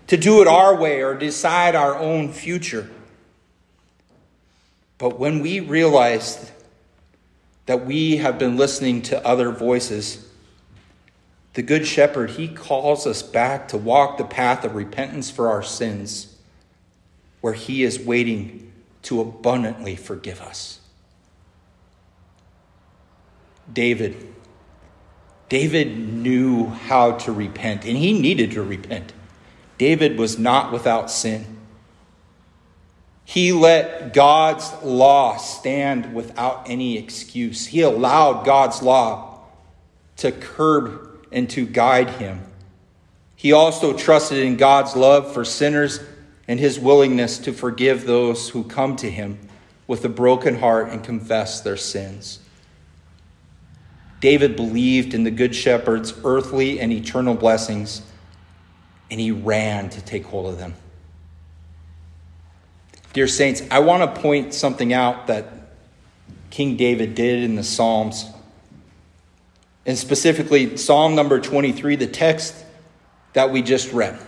to 0.06 0.16
do 0.16 0.40
it 0.40 0.48
our 0.48 0.76
way 0.76 1.02
or 1.02 1.14
decide 1.14 1.74
our 1.74 1.98
own 1.98 2.32
future. 2.32 2.88
But 4.98 5.18
when 5.18 5.40
we 5.40 5.60
realize 5.60 6.50
that 7.66 7.84
we 7.84 8.16
have 8.16 8.38
been 8.38 8.56
listening 8.56 9.02
to 9.02 9.26
other 9.26 9.50
voices, 9.50 10.28
The 11.54 11.62
Good 11.62 11.86
Shepherd, 11.86 12.30
he 12.30 12.48
calls 12.48 13.06
us 13.06 13.22
back 13.22 13.68
to 13.68 13.76
walk 13.76 14.18
the 14.18 14.24
path 14.24 14.64
of 14.64 14.74
repentance 14.74 15.30
for 15.30 15.48
our 15.48 15.62
sins, 15.62 16.36
where 17.40 17.54
he 17.54 17.82
is 17.82 17.98
waiting 17.98 18.72
to 19.02 19.20
abundantly 19.20 19.96
forgive 19.96 20.40
us. 20.40 20.80
David. 23.72 24.32
David 25.48 25.96
knew 25.96 26.66
how 26.66 27.12
to 27.12 27.32
repent, 27.32 27.84
and 27.84 27.96
he 27.96 28.18
needed 28.18 28.52
to 28.52 28.62
repent. 28.62 29.12
David 29.78 30.18
was 30.18 30.38
not 30.38 30.72
without 30.72 31.10
sin. 31.10 31.55
He 33.28 33.52
let 33.52 34.14
God's 34.14 34.72
law 34.84 35.36
stand 35.36 36.14
without 36.14 36.70
any 36.70 36.96
excuse. 36.96 37.66
He 37.66 37.80
allowed 37.80 38.46
God's 38.46 38.82
law 38.82 39.40
to 40.18 40.30
curb 40.30 41.26
and 41.32 41.50
to 41.50 41.66
guide 41.66 42.08
him. 42.08 42.40
He 43.34 43.52
also 43.52 43.92
trusted 43.92 44.38
in 44.38 44.56
God's 44.56 44.94
love 44.94 45.34
for 45.34 45.44
sinners 45.44 46.00
and 46.46 46.60
his 46.60 46.78
willingness 46.78 47.38
to 47.38 47.52
forgive 47.52 48.06
those 48.06 48.50
who 48.50 48.62
come 48.62 48.94
to 48.96 49.10
him 49.10 49.40
with 49.88 50.04
a 50.04 50.08
broken 50.08 50.60
heart 50.60 50.90
and 50.90 51.02
confess 51.02 51.60
their 51.60 51.76
sins. 51.76 52.38
David 54.20 54.54
believed 54.54 55.14
in 55.14 55.24
the 55.24 55.32
Good 55.32 55.54
Shepherd's 55.54 56.14
earthly 56.24 56.78
and 56.78 56.92
eternal 56.92 57.34
blessings, 57.34 58.02
and 59.10 59.20
he 59.20 59.32
ran 59.32 59.90
to 59.90 60.00
take 60.00 60.24
hold 60.26 60.46
of 60.46 60.58
them. 60.58 60.74
Dear 63.16 63.28
Saints, 63.28 63.62
I 63.70 63.78
want 63.78 64.14
to 64.14 64.20
point 64.20 64.52
something 64.52 64.92
out 64.92 65.28
that 65.28 65.46
King 66.50 66.76
David 66.76 67.14
did 67.14 67.44
in 67.44 67.54
the 67.54 67.64
Psalms. 67.64 68.26
And 69.86 69.96
specifically, 69.96 70.76
Psalm 70.76 71.14
number 71.14 71.40
23, 71.40 71.96
the 71.96 72.06
text 72.08 72.54
that 73.32 73.50
we 73.50 73.62
just 73.62 73.90
read. 73.94 74.18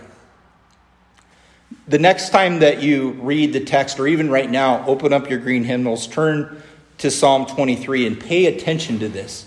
The 1.87 1.99
next 1.99 2.31
time 2.31 2.61
that 2.61 2.81
you 2.81 3.11
read 3.11 3.53
the 3.53 3.63
text, 3.63 3.99
or 3.99 4.07
even 4.07 4.31
right 4.31 4.49
now, 4.49 4.83
open 4.87 5.13
up 5.13 5.29
your 5.29 5.37
green 5.37 5.65
hymnals, 5.65 6.07
turn 6.07 6.59
to 6.97 7.11
Psalm 7.11 7.45
23 7.45 8.07
and 8.07 8.19
pay 8.19 8.47
attention 8.47 8.97
to 8.97 9.07
this. 9.07 9.45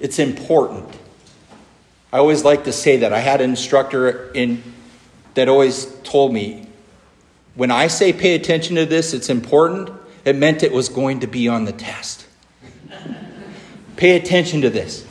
It's 0.00 0.18
important. 0.18 0.92
I 2.12 2.18
always 2.18 2.42
like 2.42 2.64
to 2.64 2.72
say 2.72 2.96
that. 2.96 3.12
I 3.12 3.20
had 3.20 3.40
an 3.40 3.50
instructor 3.50 4.32
in, 4.32 4.64
that 5.34 5.48
always 5.48 5.86
told 6.02 6.34
me 6.34 6.66
when 7.54 7.70
I 7.70 7.86
say 7.86 8.12
pay 8.12 8.34
attention 8.34 8.76
to 8.76 8.86
this, 8.86 9.12
it's 9.12 9.28
important, 9.28 9.90
it 10.24 10.36
meant 10.36 10.62
it 10.62 10.72
was 10.72 10.88
going 10.88 11.20
to 11.20 11.26
be 11.26 11.48
on 11.48 11.64
the 11.64 11.72
test. 11.72 12.26
pay 13.96 14.16
attention 14.16 14.62
to 14.62 14.70
this, 14.70 15.06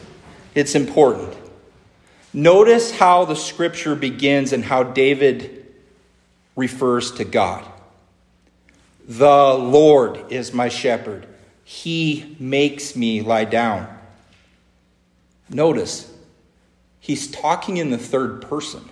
it's 0.55 0.75
important. 0.75 1.36
Notice 2.33 2.91
how 2.91 3.25
the 3.25 3.36
scripture 3.36 3.95
begins 3.95 4.53
and 4.53 4.63
how 4.63 4.83
David 4.83 5.65
refers 6.55 7.12
to 7.13 7.25
God. 7.25 7.65
The 9.07 9.53
Lord 9.53 10.31
is 10.31 10.53
my 10.53 10.69
shepherd, 10.69 11.27
he 11.63 12.36
makes 12.39 12.95
me 12.95 13.21
lie 13.21 13.45
down. 13.45 13.88
Notice, 15.50 16.12
he's 17.00 17.29
talking 17.29 17.77
in 17.77 17.89
the 17.89 17.98
third 17.98 18.41
person. 18.41 18.83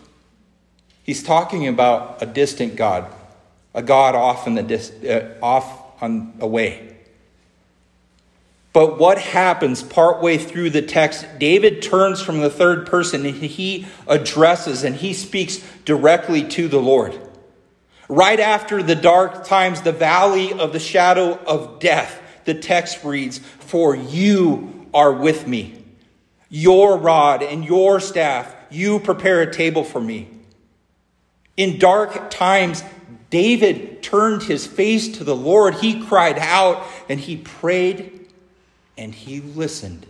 He's 1.03 1.23
talking 1.23 1.67
about 1.67 2.21
a 2.21 2.25
distant 2.25 2.75
God, 2.75 3.11
a 3.73 3.81
God 3.81 4.15
off 4.15 4.47
in 4.47 4.55
the 4.55 4.63
dis- 4.63 4.91
uh, 5.03 5.35
off 5.41 6.01
on 6.01 6.33
away. 6.39 6.89
But 8.71 8.99
what 8.99 9.17
happens 9.17 9.81
partway 9.81 10.37
through 10.37 10.69
the 10.69 10.81
text? 10.81 11.25
David 11.39 11.81
turns 11.81 12.21
from 12.21 12.39
the 12.39 12.49
third 12.49 12.85
person 12.85 13.25
and 13.25 13.35
he 13.35 13.87
addresses 14.07 14.83
and 14.83 14.95
he 14.95 15.13
speaks 15.13 15.57
directly 15.85 16.43
to 16.49 16.67
the 16.67 16.79
Lord. 16.79 17.19
Right 18.07 18.39
after 18.39 18.81
the 18.81 18.95
dark 18.95 19.45
times, 19.45 19.81
the 19.81 19.91
valley 19.91 20.53
of 20.53 20.73
the 20.73 20.79
shadow 20.79 21.37
of 21.45 21.79
death, 21.79 22.21
the 22.45 22.55
text 22.55 23.03
reads, 23.03 23.39
For 23.39 23.95
you 23.95 24.87
are 24.93 25.13
with 25.13 25.47
me. 25.47 25.83
Your 26.49 26.97
rod 26.97 27.43
and 27.43 27.63
your 27.63 27.99
staff, 27.99 28.55
you 28.71 28.99
prepare 28.99 29.41
a 29.41 29.53
table 29.53 29.83
for 29.83 30.01
me. 30.01 30.27
In 31.57 31.77
dark 31.77 32.31
times, 32.31 32.83
David 33.29 34.01
turned 34.01 34.43
his 34.43 34.65
face 34.65 35.17
to 35.17 35.23
the 35.23 35.35
Lord. 35.35 35.75
He 35.75 36.03
cried 36.03 36.39
out 36.39 36.85
and 37.07 37.19
he 37.19 37.37
prayed 37.37 38.27
and 38.97 39.13
he 39.13 39.41
listened. 39.41 40.05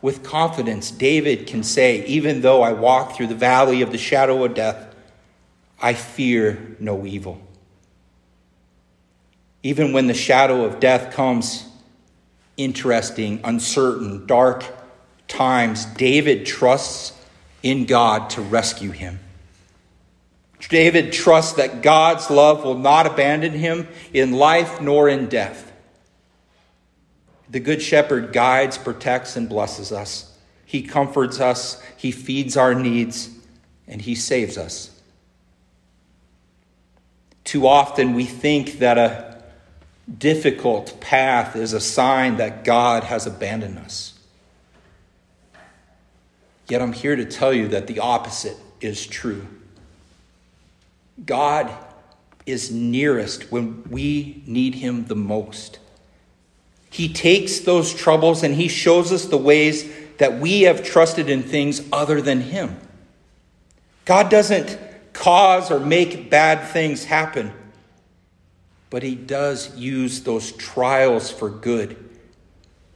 With 0.00 0.22
confidence, 0.22 0.90
David 0.90 1.46
can 1.46 1.62
say, 1.62 2.04
Even 2.06 2.40
though 2.40 2.62
I 2.62 2.72
walk 2.72 3.16
through 3.16 3.26
the 3.26 3.34
valley 3.34 3.82
of 3.82 3.90
the 3.90 3.98
shadow 3.98 4.44
of 4.44 4.54
death, 4.54 4.94
I 5.80 5.94
fear 5.94 6.76
no 6.78 7.04
evil. 7.04 7.40
Even 9.62 9.92
when 9.92 10.06
the 10.06 10.14
shadow 10.14 10.64
of 10.64 10.80
death 10.80 11.12
comes, 11.12 11.68
interesting, 12.56 13.40
uncertain, 13.42 14.26
dark 14.26 14.64
times, 15.26 15.84
David 15.84 16.46
trusts 16.46 17.12
in 17.62 17.84
God 17.84 18.30
to 18.30 18.40
rescue 18.40 18.92
him. 18.92 19.18
David 20.68 21.12
trusts 21.12 21.54
that 21.54 21.82
God's 21.82 22.30
love 22.30 22.64
will 22.64 22.78
not 22.78 23.06
abandon 23.06 23.52
him 23.52 23.88
in 24.12 24.32
life 24.32 24.80
nor 24.80 25.08
in 25.08 25.28
death. 25.28 25.72
The 27.50 27.60
Good 27.60 27.80
Shepherd 27.80 28.32
guides, 28.32 28.76
protects, 28.76 29.36
and 29.36 29.48
blesses 29.48 29.92
us. 29.92 30.36
He 30.66 30.82
comforts 30.82 31.40
us, 31.40 31.82
He 31.96 32.10
feeds 32.10 32.56
our 32.56 32.74
needs, 32.74 33.30
and 33.86 34.02
He 34.02 34.14
saves 34.14 34.58
us. 34.58 34.90
Too 37.44 37.66
often 37.66 38.12
we 38.12 38.24
think 38.24 38.80
that 38.80 38.98
a 38.98 39.42
difficult 40.18 41.00
path 41.00 41.56
is 41.56 41.72
a 41.72 41.80
sign 41.80 42.36
that 42.36 42.64
God 42.64 43.04
has 43.04 43.26
abandoned 43.26 43.78
us. 43.78 44.18
Yet 46.68 46.82
I'm 46.82 46.92
here 46.92 47.16
to 47.16 47.24
tell 47.24 47.54
you 47.54 47.68
that 47.68 47.86
the 47.86 48.00
opposite 48.00 48.58
is 48.82 49.06
true. 49.06 49.46
God 51.24 51.70
is 52.46 52.70
nearest 52.70 53.52
when 53.52 53.82
we 53.90 54.42
need 54.46 54.76
Him 54.76 55.06
the 55.06 55.16
most. 55.16 55.78
He 56.90 57.12
takes 57.12 57.60
those 57.60 57.92
troubles 57.92 58.42
and 58.42 58.54
He 58.54 58.68
shows 58.68 59.12
us 59.12 59.26
the 59.26 59.36
ways 59.36 59.90
that 60.18 60.38
we 60.38 60.62
have 60.62 60.82
trusted 60.82 61.28
in 61.28 61.42
things 61.42 61.82
other 61.92 62.20
than 62.20 62.40
Him. 62.40 62.78
God 64.04 64.30
doesn't 64.30 64.78
cause 65.12 65.70
or 65.70 65.80
make 65.80 66.30
bad 66.30 66.68
things 66.68 67.04
happen 67.04 67.52
but 68.90 69.02
he 69.02 69.14
does 69.14 69.76
use 69.76 70.22
those 70.22 70.52
trials 70.52 71.30
for 71.30 71.50
good 71.50 71.96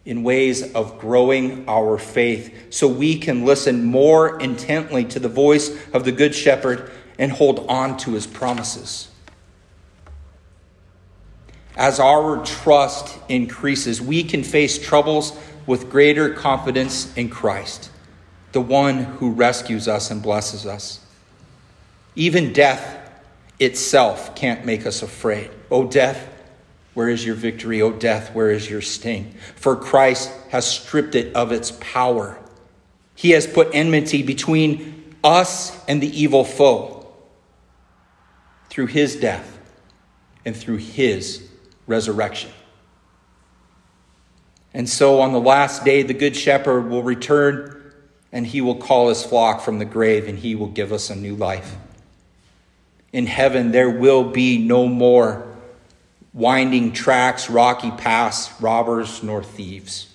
in 0.05 0.23
ways 0.23 0.73
of 0.73 0.99
growing 0.99 1.69
our 1.69 1.97
faith 1.97 2.73
so 2.73 2.89
we 2.89 3.19
can 3.19 3.45
listen 3.45 3.85
more 3.85 4.41
intently 4.41 5.05
to 5.05 5.21
the 5.21 5.29
voice 5.29 5.71
of 5.93 6.05
the 6.05 6.13
Good 6.13 6.35
Shepherd 6.35 6.91
and 7.23 7.31
hold 7.31 7.65
on 7.69 7.97
to 7.97 8.15
his 8.15 8.27
promises. 8.27 9.09
As 11.77 12.01
our 12.01 12.45
trust 12.45 13.17
increases, 13.29 14.03
we 14.03 14.25
can 14.25 14.43
face 14.43 14.77
troubles 14.77 15.39
with 15.65 15.89
greater 15.89 16.35
confidence 16.35 17.17
in 17.17 17.29
Christ, 17.31 17.93
the 18.51 18.61
one 18.61 19.05
who 19.05 19.31
rescues 19.31 19.87
us 19.87 20.11
and 20.11 20.21
blesses 20.21 20.67
us. 20.67 20.99
Even 22.17 22.53
death 22.53 22.99
itself 23.61 24.35
can't 24.35 24.67
make 24.67 24.85
us 24.85 25.01
afraid. 25.01 25.49
O 25.71 25.87
death, 25.87 26.29
where 26.95 27.09
is 27.09 27.25
your 27.25 27.37
victory? 27.37 27.81
O 27.83 27.93
death, 27.93 28.35
where 28.35 28.51
is 28.51 28.69
your 28.69 28.83
sting? 28.83 29.33
For 29.55 29.77
Christ 29.77 30.29
has 30.51 30.67
stripped 30.67 31.15
it 31.15 31.33
of 31.37 31.53
its 31.53 31.71
power. 31.79 32.37
He 33.15 33.31
has 33.31 33.47
put 33.47 33.69
enmity 33.73 34.25
between 34.25 35.15
us 35.23 35.87
and 35.87 36.03
the 36.03 36.21
evil 36.21 36.45
foe 36.45 37.02
through 38.73 38.87
his 38.87 39.17
death 39.17 39.59
and 40.47 40.57
through 40.57 40.79
his 40.79 41.47
resurrection. 41.87 42.51
And 44.73 44.89
so 44.89 45.21
on 45.21 45.33
the 45.33 45.41
last 45.41 45.85
day, 45.85 46.03
the 46.03 46.15
Good 46.15 46.35
Shepherd 46.35 46.89
will 46.89 47.03
return 47.03 47.93
and 48.33 48.47
he 48.47 48.63
will 48.63 48.77
call 48.77 49.11
his 49.11 49.23
flock 49.23 49.61
from 49.61 49.79
the 49.79 49.85
grave 49.85 50.27
and 50.27 50.39
he 50.39 50.55
will 50.55 50.69
give 50.69 50.91
us 50.91 51.11
a 51.11 51.15
new 51.15 51.37
life. 51.37 51.77
In 53.13 53.27
heaven, 53.27 53.73
there 53.73 53.91
will 53.91 54.25
be 54.25 54.57
no 54.57 54.89
more 54.89 55.47
winding 56.33 56.93
tracks, 56.93 57.51
rocky 57.51 57.91
paths, 57.91 58.51
robbers, 58.59 59.23
nor 59.23 59.43
thieves. 59.43 60.09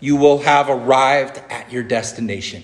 You 0.00 0.16
will 0.16 0.38
have 0.38 0.70
arrived 0.70 1.42
at 1.50 1.70
your 1.70 1.82
destination. 1.82 2.62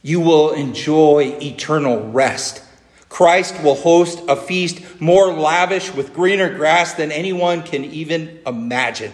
You 0.00 0.20
will 0.20 0.52
enjoy 0.52 1.36
eternal 1.42 2.08
rest. 2.12 2.63
Christ 3.14 3.62
will 3.62 3.76
host 3.76 4.20
a 4.26 4.34
feast 4.34 5.00
more 5.00 5.32
lavish 5.32 5.94
with 5.94 6.12
greener 6.12 6.52
grass 6.52 6.94
than 6.94 7.12
anyone 7.12 7.62
can 7.62 7.84
even 7.84 8.40
imagine. 8.44 9.12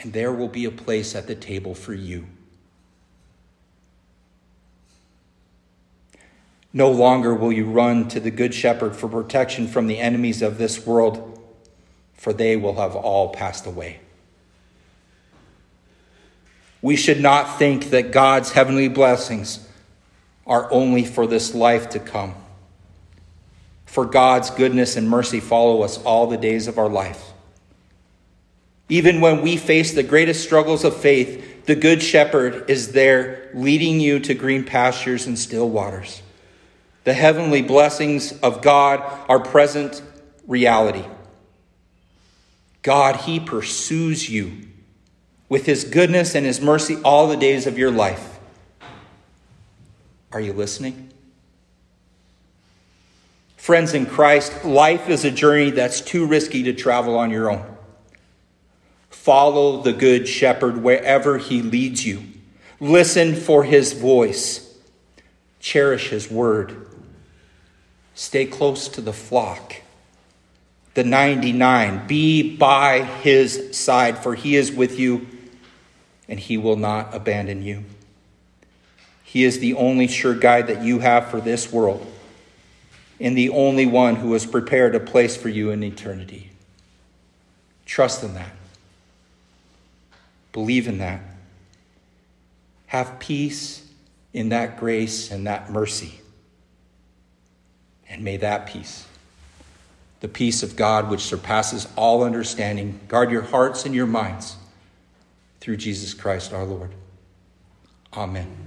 and 0.00 0.12
there 0.12 0.32
will 0.32 0.48
be 0.48 0.64
a 0.64 0.70
place 0.72 1.14
at 1.14 1.28
the 1.28 1.36
table 1.36 1.72
for 1.76 1.94
you. 1.94 2.26
No 6.72 6.90
longer 6.90 7.32
will 7.32 7.52
you 7.52 7.66
run 7.66 8.08
to 8.08 8.18
the 8.18 8.32
Good 8.32 8.52
Shepherd 8.52 8.96
for 8.96 9.08
protection 9.08 9.68
from 9.68 9.86
the 9.86 10.00
enemies 10.00 10.42
of 10.42 10.58
this 10.58 10.84
world, 10.84 11.40
for 12.14 12.32
they 12.32 12.56
will 12.56 12.74
have 12.74 12.96
all 12.96 13.28
passed 13.28 13.66
away. 13.66 14.00
We 16.80 16.96
should 16.96 17.20
not 17.20 17.60
think 17.60 17.90
that 17.90 18.10
God's 18.10 18.50
heavenly 18.50 18.88
blessings 18.88 19.68
are 20.46 20.72
only 20.72 21.04
for 21.04 21.26
this 21.26 21.54
life 21.54 21.90
to 21.90 21.98
come. 21.98 22.34
For 23.84 24.06
God's 24.06 24.50
goodness 24.50 24.96
and 24.96 25.08
mercy 25.08 25.40
follow 25.40 25.82
us 25.82 26.02
all 26.02 26.26
the 26.26 26.36
days 26.36 26.66
of 26.66 26.78
our 26.78 26.88
life. 26.88 27.32
Even 28.88 29.20
when 29.20 29.42
we 29.42 29.56
face 29.56 29.92
the 29.92 30.02
greatest 30.02 30.42
struggles 30.42 30.84
of 30.84 30.96
faith, 30.96 31.64
the 31.66 31.74
Good 31.74 32.02
Shepherd 32.02 32.68
is 32.68 32.92
there 32.92 33.50
leading 33.54 34.00
you 34.00 34.18
to 34.20 34.34
green 34.34 34.64
pastures 34.64 35.26
and 35.26 35.38
still 35.38 35.68
waters. 35.68 36.22
The 37.04 37.12
heavenly 37.12 37.62
blessings 37.62 38.32
of 38.40 38.62
God 38.62 39.00
are 39.28 39.40
present 39.40 40.02
reality. 40.46 41.04
God, 42.82 43.16
He 43.16 43.40
pursues 43.40 44.28
you 44.28 44.52
with 45.48 45.66
His 45.66 45.84
goodness 45.84 46.34
and 46.34 46.44
His 46.44 46.60
mercy 46.60 46.96
all 47.04 47.28
the 47.28 47.36
days 47.36 47.66
of 47.66 47.78
your 47.78 47.90
life. 47.90 48.31
Are 50.32 50.40
you 50.40 50.52
listening? 50.52 51.10
Friends 53.56 53.94
in 53.94 54.06
Christ, 54.06 54.64
life 54.64 55.08
is 55.08 55.24
a 55.24 55.30
journey 55.30 55.70
that's 55.70 56.00
too 56.00 56.26
risky 56.26 56.64
to 56.64 56.72
travel 56.72 57.16
on 57.16 57.30
your 57.30 57.50
own. 57.50 57.64
Follow 59.10 59.82
the 59.82 59.92
Good 59.92 60.26
Shepherd 60.26 60.82
wherever 60.82 61.38
He 61.38 61.62
leads 61.62 62.04
you. 62.04 62.22
Listen 62.80 63.36
for 63.36 63.62
His 63.62 63.92
voice. 63.92 64.76
Cherish 65.60 66.08
His 66.08 66.30
word. 66.30 66.88
Stay 68.14 68.46
close 68.46 68.88
to 68.88 69.00
the 69.00 69.12
flock, 69.12 69.76
the 70.94 71.04
99. 71.04 72.06
Be 72.06 72.56
by 72.56 73.02
his 73.02 73.76
side, 73.76 74.18
for 74.18 74.34
he 74.34 74.56
is 74.56 74.70
with 74.70 74.98
you 74.98 75.26
and 76.28 76.38
he 76.38 76.58
will 76.58 76.76
not 76.76 77.14
abandon 77.14 77.62
you. 77.62 77.84
He 79.32 79.44
is 79.44 79.60
the 79.60 79.72
only 79.72 80.08
sure 80.08 80.34
guide 80.34 80.66
that 80.66 80.82
you 80.82 80.98
have 80.98 81.30
for 81.30 81.40
this 81.40 81.72
world 81.72 82.06
and 83.18 83.34
the 83.34 83.48
only 83.48 83.86
one 83.86 84.16
who 84.16 84.34
has 84.34 84.44
prepared 84.44 84.94
a 84.94 85.00
place 85.00 85.38
for 85.38 85.48
you 85.48 85.70
in 85.70 85.82
eternity. 85.82 86.50
Trust 87.86 88.22
in 88.22 88.34
that. 88.34 88.50
Believe 90.52 90.86
in 90.86 90.98
that. 90.98 91.22
Have 92.88 93.18
peace 93.20 93.88
in 94.34 94.50
that 94.50 94.78
grace 94.78 95.30
and 95.30 95.46
that 95.46 95.70
mercy. 95.70 96.20
And 98.10 98.22
may 98.22 98.36
that 98.36 98.66
peace, 98.66 99.06
the 100.20 100.28
peace 100.28 100.62
of 100.62 100.76
God 100.76 101.08
which 101.08 101.22
surpasses 101.22 101.88
all 101.96 102.22
understanding, 102.22 103.00
guard 103.08 103.30
your 103.30 103.40
hearts 103.40 103.86
and 103.86 103.94
your 103.94 104.06
minds 104.06 104.56
through 105.60 105.78
Jesus 105.78 106.12
Christ 106.12 106.52
our 106.52 106.64
Lord. 106.64 106.90
Amen. 108.12 108.61